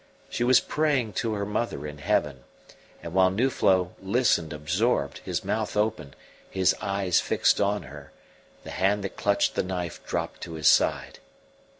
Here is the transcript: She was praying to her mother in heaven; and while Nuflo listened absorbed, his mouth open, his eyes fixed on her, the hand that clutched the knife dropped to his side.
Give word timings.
She 0.31 0.43
was 0.43 0.59
praying 0.59 1.13
to 1.21 1.33
her 1.35 1.45
mother 1.45 1.85
in 1.85 1.99
heaven; 1.99 2.43
and 3.03 3.13
while 3.13 3.29
Nuflo 3.29 3.93
listened 4.01 4.51
absorbed, 4.51 5.19
his 5.19 5.45
mouth 5.45 5.77
open, 5.77 6.15
his 6.49 6.73
eyes 6.81 7.19
fixed 7.19 7.61
on 7.61 7.83
her, 7.83 8.11
the 8.63 8.71
hand 8.71 9.03
that 9.03 9.15
clutched 9.15 9.53
the 9.53 9.61
knife 9.61 10.03
dropped 10.07 10.41
to 10.41 10.53
his 10.53 10.67
side. 10.67 11.19